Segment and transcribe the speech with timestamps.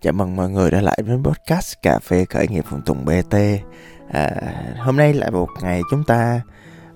[0.00, 3.34] Chào mừng mọi người đã lại đến podcast Cà phê khởi nghiệp Phùng Tùng BT
[4.12, 4.30] à,
[4.78, 6.40] Hôm nay là một ngày chúng ta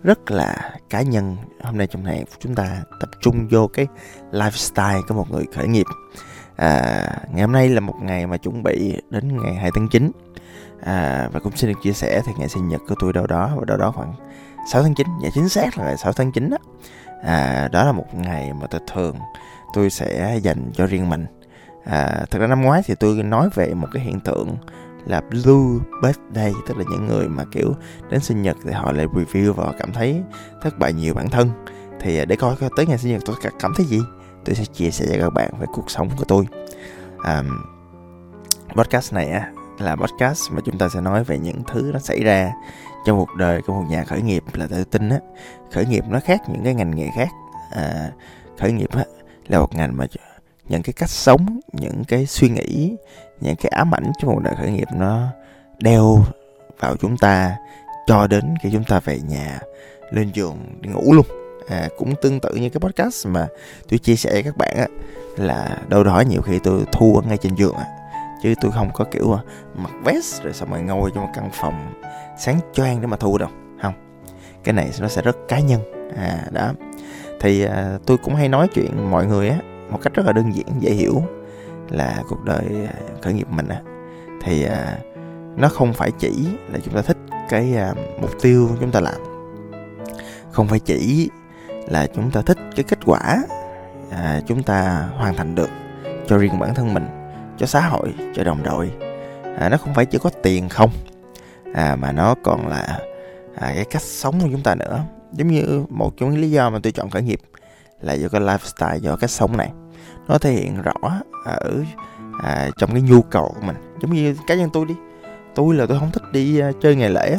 [0.03, 1.37] rất là cá nhân.
[1.63, 3.87] Hôm nay trong này chúng ta tập trung vô cái
[4.33, 5.87] lifestyle của một người khởi nghiệp.
[6.57, 10.11] À, Ngày hôm nay là một ngày mà chuẩn bị đến ngày 2 tháng 9
[10.83, 13.51] à, Và cũng xin được chia sẻ thì ngày sinh nhật của tôi đâu đó
[13.57, 14.15] Và đâu đó khoảng
[14.73, 16.59] 6 tháng 9 Dạ chính xác là ngày 6 tháng 9 đó.
[17.23, 19.17] À, Đó là một ngày mà tôi thường
[19.75, 21.27] tôi sẽ dành cho riêng mình
[21.85, 24.57] à, thực ra năm ngoái thì tôi nói về một cái hiện tượng
[25.07, 27.75] là blue birthday tức là những người mà kiểu
[28.11, 30.23] đến sinh nhật thì họ lại review và cảm thấy
[30.63, 31.51] thất bại nhiều bản thân.
[32.01, 34.01] Thì à, để coi tới ngày sinh nhật tôi cảm thấy gì
[34.45, 36.47] tôi sẽ chia sẻ cho các bạn về cuộc sống của tôi.
[37.25, 37.43] À,
[38.75, 42.25] podcast này á là podcast mà chúng ta sẽ nói về những thứ nó xảy
[42.25, 42.53] ra
[43.07, 45.19] trong cuộc đời của một nhà khởi nghiệp là tôi tin á.
[45.73, 47.29] Khởi nghiệp nó khác những cái ngành nghề khác.
[47.71, 48.11] À,
[48.59, 49.05] khởi nghiệp á
[49.49, 50.07] là một ngành mà
[50.69, 52.97] những cái cách sống những cái suy nghĩ
[53.41, 55.27] những cái ám ảnh trong một đời khởi nghiệp nó
[55.79, 56.25] đeo
[56.81, 57.57] vào chúng ta
[58.07, 59.61] cho đến khi chúng ta về nhà
[60.11, 61.27] lên giường đi ngủ luôn.
[61.69, 63.49] À, cũng tương tự như cái podcast mà
[63.89, 64.87] tôi chia sẻ với các bạn á
[65.37, 67.87] là đâu đó nhiều khi tôi thu ở ngay trên giường á
[68.43, 69.43] chứ tôi không có kiểu à,
[69.75, 71.95] mặc vest rồi xong rồi ngồi trong một căn phòng
[72.39, 73.49] sáng choang để mà thu đâu
[73.83, 73.95] không.
[74.65, 75.81] Cái này nó sẽ rất cá nhân.
[76.17, 76.73] À đó.
[77.41, 79.59] Thì à, tôi cũng hay nói chuyện mọi người á
[79.93, 81.23] một cách rất là đơn giản dễ hiểu
[81.89, 83.81] là cuộc đời à, khởi nghiệp mình á.
[84.43, 84.99] Thì à,
[85.57, 87.17] nó không phải chỉ là chúng ta thích
[87.49, 89.21] cái à, mục tiêu chúng ta làm.
[90.51, 91.31] Không phải chỉ
[91.89, 93.43] là chúng ta thích cái kết quả
[94.11, 95.69] à, chúng ta hoàn thành được
[96.27, 97.07] cho riêng bản thân mình
[97.59, 98.91] cho xã hội cho đồng đội.
[99.59, 100.91] À, nó không phải chỉ có tiền không
[101.75, 102.99] à, mà nó còn là
[103.55, 105.01] à, cái cách sống của chúng ta nữa.
[105.33, 107.41] Giống như một trong những lý do mà tôi chọn khởi nghiệp
[108.01, 109.73] là do cái lifestyle do cách sống này
[110.29, 110.93] nó thể hiện rõ
[111.45, 111.83] à, ở
[112.43, 113.77] à, trong cái nhu cầu của mình.
[114.01, 114.95] Giống như cá nhân tôi đi
[115.55, 117.39] tôi là tôi không thích đi uh, chơi ngày lễ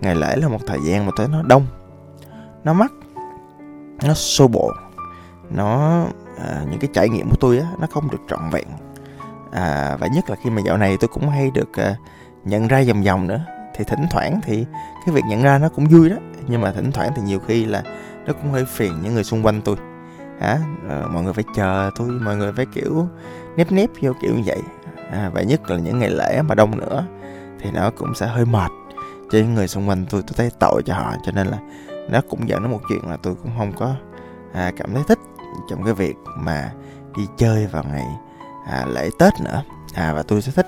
[0.00, 1.66] ngày lễ là một thời gian mà tới nó đông
[2.64, 2.92] nó mắc
[4.02, 4.72] nó xô bộ
[5.50, 6.04] nó
[6.38, 8.66] à, những cái trải nghiệm của tôi á nó không được trọn vẹn.
[9.52, 11.96] À, và nhất là khi mà dạo này tôi cũng hay được à,
[12.44, 13.40] nhận ra vòng vòng nữa.
[13.74, 14.66] Thì thỉnh thoảng thì
[15.06, 16.16] cái việc nhận ra nó cũng vui đó
[16.48, 17.82] nhưng mà thỉnh thoảng thì nhiều khi là
[18.26, 19.76] nó cũng hơi phiền những người xung quanh tôi
[20.40, 20.58] hả?
[20.88, 23.08] À, mọi người phải chờ tôi mọi người phải kiểu
[23.56, 24.60] nếp nếp vô kiểu như vậy.
[25.12, 27.04] À, và nhất là những ngày lễ mà đông nữa
[27.60, 28.70] thì nó cũng sẽ hơi mệt.
[29.30, 31.58] Cho những người xung quanh tôi tôi thấy tội cho họ cho nên là
[32.10, 33.94] nó cũng dẫn đến một chuyện là tôi cũng không có
[34.52, 35.18] à, cảm thấy thích
[35.70, 36.72] trong cái việc mà
[37.16, 38.06] đi chơi vào ngày
[38.66, 39.62] à, lễ tết nữa.
[39.94, 40.66] À, và tôi sẽ thích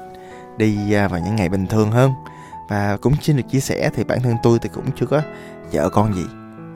[0.56, 2.12] đi à, vào những ngày bình thường hơn.
[2.69, 5.21] Và cũng xin được chia sẻ thì bản thân tôi thì cũng chưa có
[5.72, 6.27] vợ con gì.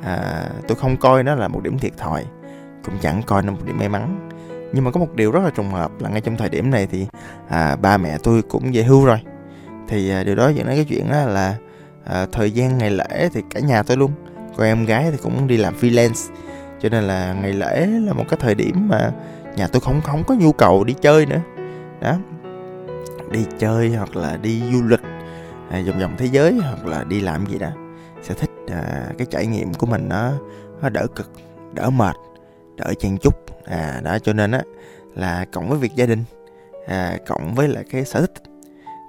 [0.05, 2.25] À, tôi không coi nó là một điểm thiệt thòi
[2.87, 4.29] cũng chẳng coi nó một điểm may mắn.
[4.73, 6.87] Nhưng mà có một điều rất là trùng hợp là ngay trong thời điểm này
[6.91, 7.07] thì
[7.49, 9.19] à, ba mẹ tôi cũng về hưu rồi.
[9.89, 11.57] Thì à, điều đó dẫn đến cái chuyện đó là
[12.05, 14.13] à, thời gian ngày lễ thì cả nhà tôi luôn
[14.57, 16.33] còn em gái thì cũng đi làm freelance.
[16.81, 19.13] Cho nên là ngày lễ là một cái thời điểm mà
[19.57, 21.41] nhà tôi không không có nhu cầu đi chơi nữa.
[22.01, 22.17] Đó.
[23.31, 25.03] Đi chơi hoặc là đi du lịch
[25.71, 27.69] à, vòng vòng thế giới hoặc là đi làm gì đó
[28.23, 30.33] sẽ thích à, cái trải nghiệm của mình nó,
[30.83, 31.31] nó đỡ cực
[31.75, 32.17] đỡ mệt
[32.77, 33.35] đỡ chen chúc.
[33.65, 34.63] À đó cho nên á
[35.15, 36.25] là cộng với việc gia đình
[36.87, 38.43] à, cộng với lại cái sở thích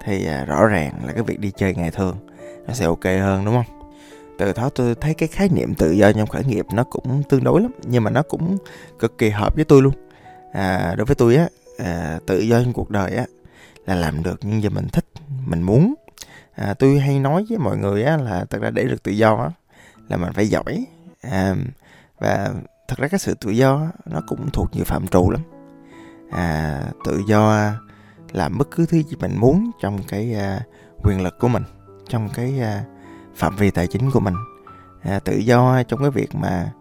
[0.06, 2.18] thì à, rõ ràng là cái việc đi chơi ngày thường
[2.68, 3.90] nó sẽ ok hơn đúng không?
[4.40, 7.44] Từ đó tôi thấy cái khái niệm tự do trong khởi nghiệp nó cũng tương
[7.44, 8.58] đối lắm nhưng mà nó cũng
[9.00, 9.94] cực kỳ hợp với tôi luôn.
[10.54, 11.48] À, đối với tôi á
[11.78, 13.26] à, tự do trong cuộc đời á
[13.86, 15.06] là làm được những gì mình thích
[15.46, 15.94] mình muốn.
[16.56, 19.36] À, tôi hay nói với mọi người á là thật ra để được tự do
[19.36, 19.50] á
[20.10, 20.86] là mình phải giỏi
[21.22, 21.56] à,
[22.20, 22.50] và
[22.88, 25.42] thật ra cái sự tự do nó cũng thuộc nhiều phạm trù lắm.
[26.32, 27.72] À, tự do
[28.32, 30.62] làm bất cứ thứ gì mình muốn trong cái à,
[31.04, 31.64] quyền lực của mình
[32.10, 32.84] trong cái à,
[33.36, 34.36] phạm vi tài chính của mình.
[35.02, 36.72] À, tự do trong cái việc mà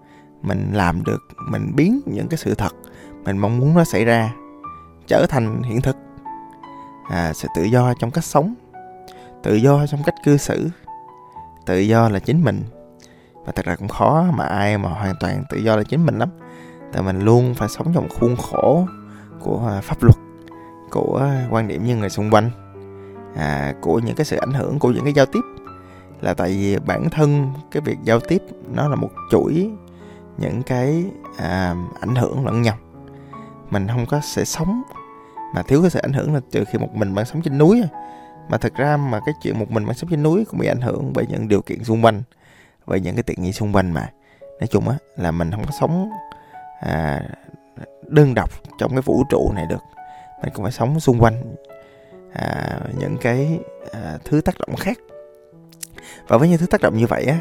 [0.42, 2.72] mình làm được mình biến những cái sự thật
[3.24, 4.34] mình mong muốn nó xảy ra
[5.06, 5.96] trở thành hiện thực.
[7.10, 8.54] À, sự tự do trong cách sống
[9.42, 10.70] tự do trong cách cư xử
[11.66, 12.62] tự do là chính mình
[13.46, 16.18] và thật ra cũng khó mà ai mà hoàn toàn tự do là chính mình
[16.18, 16.28] lắm.
[16.92, 18.86] Tại mình luôn phải sống trong khuôn khổ
[19.40, 20.16] của à, pháp luật
[20.90, 22.50] của à, quan điểm như người xung quanh
[23.36, 25.40] à, của những cái sự ảnh hưởng của những cái giao tiếp.
[26.20, 28.42] Là tại vì bản thân cái việc giao tiếp
[28.74, 29.70] nó là một chuỗi
[30.38, 31.04] những cái
[31.38, 32.76] à, ảnh hưởng lẫn nhau.
[33.70, 34.82] Mình không có sẽ sống
[35.54, 37.82] mà thiếu cái sự ảnh hưởng là trừ khi một mình bạn sống trên núi
[38.48, 40.80] mà thật ra mà cái chuyện một mình bạn sống trên núi cũng bị ảnh
[40.80, 42.22] hưởng bởi những điều kiện xung quanh
[42.86, 44.10] với những cái tiện nghi xung quanh mà.
[44.60, 46.10] Nói chung á là mình không có sống
[46.80, 47.22] à,
[48.02, 49.82] đơn độc trong cái vũ trụ này được.
[50.42, 51.54] Mình cũng phải sống xung quanh
[52.32, 53.58] à, những cái
[53.92, 54.98] à, thứ tác động khác.
[56.28, 57.38] Và với những thứ tác động như vậy á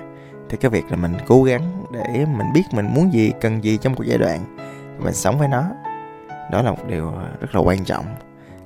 [0.49, 3.77] thì cái việc là mình cố gắng để mình biết mình muốn gì cần gì
[3.77, 4.57] trong một giai đoạn
[4.99, 5.63] mình sống với nó
[6.51, 8.05] đó là một điều rất là quan trọng.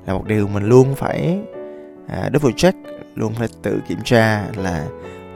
[0.05, 1.39] Là một điều mình luôn phải
[2.07, 2.77] à, double check
[3.15, 4.85] luôn phải tự kiểm tra là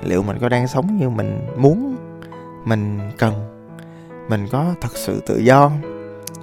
[0.06, 1.96] liệu mình có đang sống như mình muốn
[2.66, 3.34] mình cần
[4.30, 5.72] mình có thật sự tự do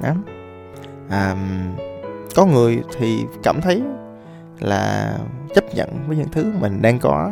[0.03, 0.15] đó
[1.09, 1.37] à,
[2.35, 3.83] có người thì cảm thấy
[4.61, 5.15] là
[5.55, 7.31] chấp nhận với những thứ mình đang có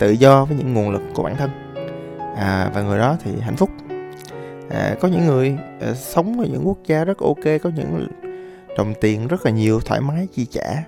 [0.00, 1.50] tự do với những nguồn lực của bản thân.
[2.36, 3.70] À, và người đó thì hạnh phúc.
[4.70, 8.06] À, có những người à, sống ở những quốc gia rất ok có những
[8.76, 10.84] đồng tiền rất là nhiều thoải mái chi trả.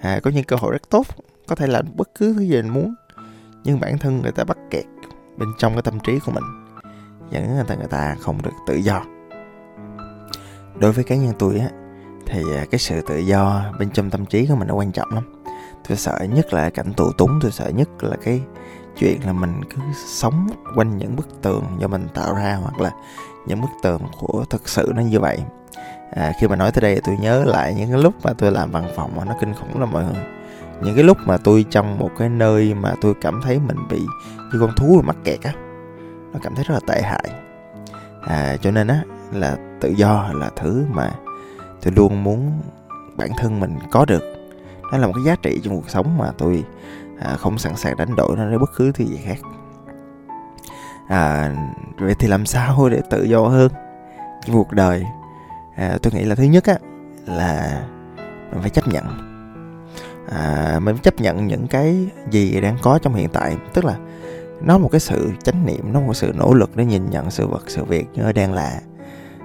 [0.00, 1.06] À, có những cơ hội rất tốt
[1.46, 2.94] có thể làm bất cứ thứ gì mình muốn
[3.66, 4.84] nhưng bản thân người ta bắt kẹt
[5.36, 6.44] bên trong cái tâm trí của mình.
[7.30, 9.02] Dẫn người ta người ta không được tự do.
[10.78, 11.68] Đối với cá nhân tôi á
[12.26, 15.08] thì à, cái sự tự do bên trong tâm trí của mình nó quan trọng
[15.14, 15.42] lắm.
[15.88, 18.42] Tôi sợ nhất là cảnh tù túng tôi sợ nhất là cái
[18.98, 19.76] chuyện là mình cứ
[20.06, 20.46] sống
[20.76, 22.90] quanh những bức tường do mình tạo ra hoặc là
[23.46, 25.38] những bức tường của thực sự nó như vậy.
[26.10, 28.70] À, khi mà nói tới đây tôi nhớ lại những cái lúc mà tôi làm
[28.70, 30.24] văn phòng mà nó kinh khủng lắm mọi người
[30.82, 34.00] những cái lúc mà tôi trong một cái nơi mà tôi cảm thấy mình bị
[34.52, 35.52] như con thú mắc kẹt á
[36.32, 37.30] nó cảm thấy rất là tệ hại.
[38.26, 39.02] À, cho nên á
[39.32, 41.10] là tự do là thứ mà
[41.82, 42.60] tôi luôn muốn
[43.16, 44.22] bản thân mình có được.
[44.92, 46.64] Nó là một cái giá trị trong cuộc sống mà tôi
[47.20, 49.38] à, không sẵn sàng đánh đổi nó với bất cứ thứ gì khác.
[51.08, 51.52] À,
[51.98, 53.68] vậy thì làm sao để tự do hơn
[54.46, 55.04] trong cuộc đời?
[55.76, 56.74] À, tôi nghĩ là thứ nhất á
[57.26, 57.82] là
[58.52, 59.35] mình phải chấp nhận
[60.30, 63.56] à, mình chấp nhận những cái gì đang có trong hiện tại.
[63.74, 63.96] Tức là
[64.62, 67.46] nó một cái sự chánh niệm nó một sự nỗ lực để nhìn nhận sự
[67.46, 68.80] vật sự việc như đang là.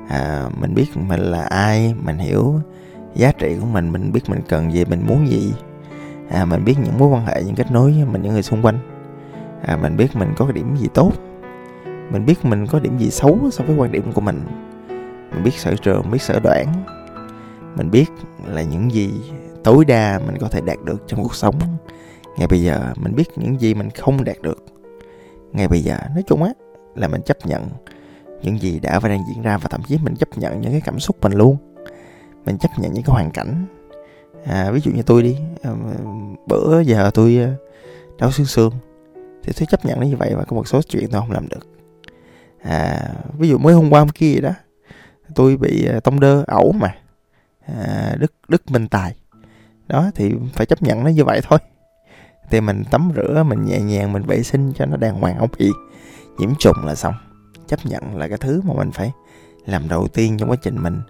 [0.10, 2.60] À, mình biết mình là ai mình hiểu
[3.16, 5.54] giá trị của mình mình biết mình cần gì mình muốn gì.
[6.30, 8.62] À, mình biết những mối quan hệ những kết nối với mình những người xung
[8.62, 8.80] quanh.
[9.66, 11.12] À, mình biết mình có cái điểm gì tốt.
[12.12, 14.42] Mình biết mình có điểm gì xấu so với quan điểm của mình.
[15.32, 16.68] Mình biết sở trường biết sở đoản.
[17.76, 18.06] Mình biết
[18.46, 19.12] là những gì
[19.64, 21.60] tối đa mình có thể đạt được trong cuộc sống.
[22.38, 24.66] Ngay bây giờ mình biết những gì mình không đạt được.
[25.52, 26.52] Ngay bây giờ nói chung á
[26.96, 27.70] là mình chấp nhận
[28.42, 30.82] những gì đã và đang diễn ra và thậm chí mình chấp nhận những cái
[30.82, 31.58] cảm xúc mình luôn.
[32.46, 33.66] Mình chấp nhận những cái hoàn cảnh.
[34.46, 35.72] À, ví dụ như tôi đi à,
[36.48, 37.54] bữa giờ tôi à,
[38.18, 38.74] đau xương xương
[39.44, 41.48] thì tôi chấp nhận nó như vậy và có một số chuyện tôi không làm
[41.50, 41.68] được.
[42.64, 44.52] À, ví dụ mới hôm qua hôm kia đó
[45.36, 46.96] tôi bị à, tông đơ ẩu mà.
[47.66, 49.16] À, đứt đứt minh tài
[49.92, 51.60] đó thì phải chấp nhận nó như vậy thôi.
[52.50, 55.50] Thì mình tắm rửa mình nhẹ nhàng mình vệ sinh cho nó đàng hoàng không
[55.60, 55.72] bị
[56.38, 57.14] nhiễm trùng là xong.
[57.68, 59.12] Chấp nhận là cái thứ mà mình phải
[59.66, 61.02] làm đầu tiên trong quá trình mình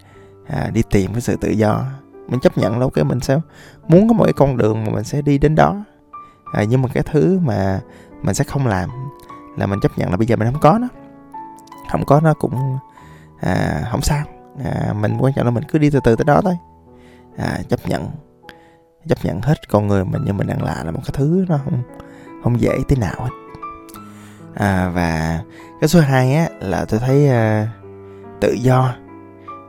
[0.47, 1.85] à, đi tìm cái sự tự do.
[2.27, 3.39] Mình chấp nhận là ok mình sẽ
[3.87, 5.83] muốn có một cái con đường mà mình sẽ đi đến đó.
[6.53, 7.81] À, nhưng mà cái thứ mà
[8.21, 8.89] mình sẽ không làm
[9.57, 10.87] là mình chấp nhận là bây giờ mình không có nó.
[11.91, 12.77] Không có nó cũng
[13.39, 14.25] à, không sao.
[14.63, 16.57] À, mình quan trọng là mình cứ đi từ từ tới đó thôi.
[17.37, 18.09] À, chấp nhận
[19.07, 21.59] chấp nhận hết con người mình như mình đang là là một cái thứ nó
[21.63, 21.83] không
[22.43, 23.29] không dễ tí nào hết.
[24.53, 25.41] À, và
[25.81, 27.67] cái số 2 á là tôi thấy uh,
[28.41, 28.95] tự do.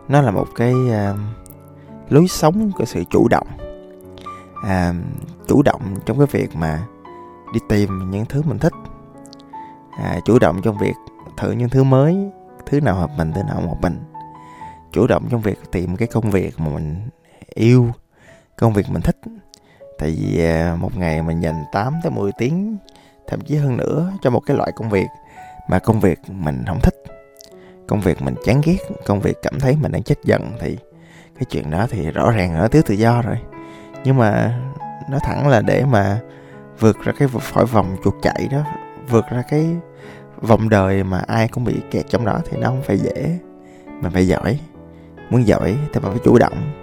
[0.08, 1.18] Nó là một cái uh,
[2.08, 3.46] lối sống của sự chủ động.
[4.62, 4.94] À,
[5.48, 6.86] chủ động trong cái việc mà
[7.54, 8.72] đi tìm những thứ mình thích.
[9.98, 10.94] À, chủ động trong việc
[11.36, 12.30] thử những thứ mới
[12.66, 14.00] thứ nào hợp mình thứ nào không hợp mình.
[14.92, 17.08] Chủ động trong việc tìm cái công việc mà mình
[17.54, 17.90] yêu
[18.56, 19.16] công việc mình thích.
[19.98, 22.76] Tại vì à, một ngày mình dành 8 tới 10 tiếng,
[23.26, 25.06] thậm chí hơn nữa, cho một cái loại công việc
[25.68, 26.94] mà công việc mình không thích.
[27.88, 30.76] Công việc mình chán ghét, công việc cảm thấy mình đang chết dần thì
[31.34, 33.36] cái chuyện đó thì rõ ràng nó thiếu tự do rồi.
[34.04, 34.60] Nhưng mà
[35.10, 36.20] nói thẳng là để mà
[36.78, 38.64] vượt ra cái khỏi vòng chuột chạy đó,
[39.08, 39.66] vượt ra cái
[40.40, 43.38] vòng đời mà ai cũng bị kẹt trong đó thì nó không phải dễ.
[44.00, 44.58] Mình phải giỏi.
[45.30, 46.81] Muốn giỏi thì mình phải chủ động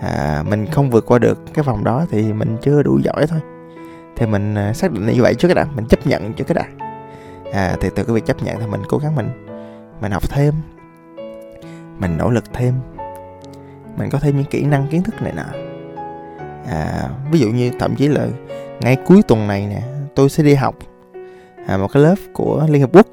[0.00, 3.40] à, mình không vượt qua được cái vòng đó thì mình chưa đủ giỏi thôi.
[4.16, 6.54] Thì mình à, xác định như vậy trước cái đã mình chấp nhận trước cái
[6.54, 6.86] đã.
[7.52, 9.28] À, thì từ cái việc chấp nhận thì mình cố gắng mình
[10.00, 10.54] mình học thêm
[11.98, 12.74] mình nỗ lực thêm
[13.96, 15.44] mình có thêm những kỹ năng kiến thức này nọ.
[16.66, 18.26] À, ví dụ như thậm chí là
[18.80, 19.82] ngay cuối tuần này nè
[20.14, 20.74] tôi sẽ đi học
[21.66, 23.06] à, một cái lớp của liên hợp quốc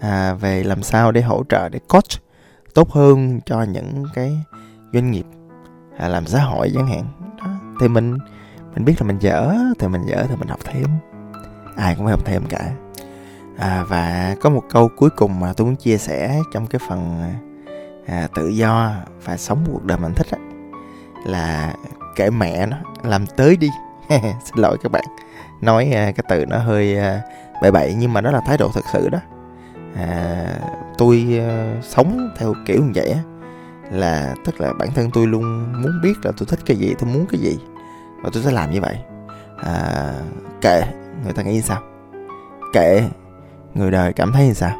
[0.00, 2.22] à, về làm sao để hỗ trợ để coach
[2.74, 4.32] tốt hơn cho những cái
[4.92, 5.24] doanh nghiệp
[5.98, 7.04] à, làm xã hội chẳng hạn.
[7.38, 7.46] Đó.
[7.80, 8.18] Thì mình
[8.74, 10.86] mình biết là mình dở thì mình dở thì mình học thêm.
[11.76, 12.70] Ai cũng phải học thêm cả.
[13.58, 17.22] À, và có một câu cuối cùng mà tôi muốn chia sẻ trong cái phần
[18.06, 18.92] à, tự do
[19.24, 20.38] và sống cuộc đời mình thích á
[21.24, 21.74] là
[22.16, 23.68] kể mẹ nó làm tới đi.
[24.20, 25.04] Xin lỗi các bạn.
[25.60, 27.20] Nói à, cái từ nó hơi à,
[27.62, 29.18] bậy bậy nhưng mà đó là thái độ thật sự đó.
[29.96, 30.46] À,
[30.98, 33.20] tôi à, sống theo kiểu như vậy á
[33.90, 37.10] là tức là bản thân tôi luôn muốn biết là tôi thích cái gì tôi
[37.10, 37.58] muốn cái gì
[38.22, 38.96] và tôi sẽ làm như vậy.
[39.62, 40.12] À,
[40.60, 40.82] kệ
[41.24, 41.82] người ta nghĩ như sao?
[42.72, 43.02] Kệ
[43.74, 44.76] người đời cảm thấy như sao?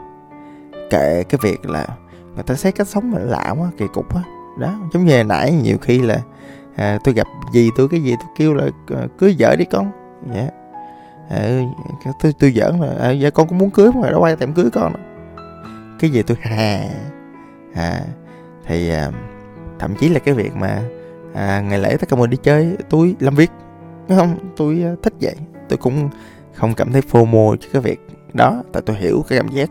[0.90, 1.86] Kệ cái việc là
[2.34, 4.22] người ta xét cách sống mà lạ quá kỳ cục quá.
[4.58, 6.20] Đó giống như hồi nãy nhiều khi là
[6.76, 9.90] à, tôi gặp gì tôi cái gì tôi kêu là ờ, cưới vợ đi con.
[10.34, 10.48] Dạ.
[11.30, 11.68] Ờ, yeah.
[12.04, 14.52] à, tôi tôi giỡn là à, dạ con cũng muốn cưới mà đâu ai tạm
[14.52, 14.92] cưới con
[15.98, 16.88] cái gì tôi hà
[17.74, 18.00] à
[18.68, 19.10] thì à,
[19.78, 20.82] thậm chí là cái việc mà
[21.34, 23.50] à, ngày lễ tất cả mọi đi chơi tôi làm việc
[24.08, 24.38] không?
[24.56, 25.34] Tôi à, thích vậy.
[25.68, 26.08] Tôi cũng
[26.54, 28.00] không cảm thấy fomo cho cái việc
[28.32, 29.68] đó tại tôi hiểu cái cảm giác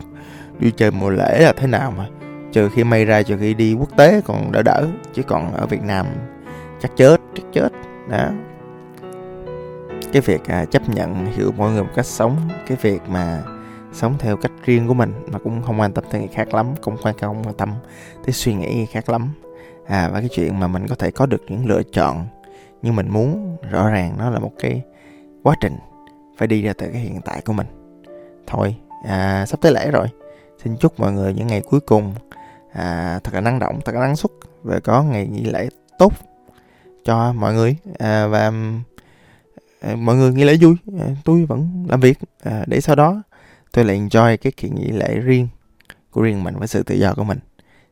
[0.58, 2.06] đi chơi mùa lễ là thế nào mà.
[2.52, 5.66] Trừ khi may ra trừ khi đi quốc tế còn đỡ đỡ chứ còn ở
[5.66, 6.06] việt nam
[6.80, 7.68] chắc chết chắc chết.
[8.08, 8.28] Đó.
[10.12, 12.36] Cái việc à, chấp nhận hiểu mọi người một cách sống
[12.66, 13.42] cái việc mà
[13.98, 16.66] sống theo cách riêng của mình mà cũng không quan tâm tới người khác lắm
[16.80, 17.72] cũng quan không quan tâm
[18.24, 19.32] tới suy nghĩ người khác lắm.
[19.86, 22.26] À và cái chuyện mà mình có thể có được những lựa chọn
[22.82, 24.82] nhưng mình muốn rõ ràng nó là một cái
[25.42, 25.76] quá trình
[26.38, 27.66] phải đi ra từ cái hiện tại của mình.
[28.46, 30.06] Thôi à, sắp tới lễ rồi.
[30.64, 32.14] Xin chúc mọi người những ngày cuối cùng
[32.72, 34.30] à, thật là năng động thật là năng suất
[34.62, 36.12] và có ngày nghỉ lễ tốt
[37.04, 37.76] cho mọi người.
[37.98, 38.52] À, và
[39.80, 40.74] à, mọi người nghỉ lễ vui.
[41.00, 43.22] À, tôi vẫn làm việc à, để sau đó
[43.72, 45.48] tôi lại enjoy cái kỳ nghỉ lễ riêng
[46.10, 47.38] của riêng mình với sự tự do của mình.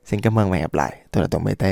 [0.05, 0.97] Xin cảm ơn và hẹn gặp lại.
[1.11, 1.65] Tôi là tùng bt